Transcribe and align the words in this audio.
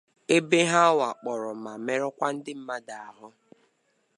ebe 0.35 0.59
ha 0.71 0.83
wakporo 0.99 1.49
ma 1.63 1.73
merụkwa 1.85 2.27
ndị 2.35 2.53
mmadụ 2.59 2.93
ahụ 3.07 3.27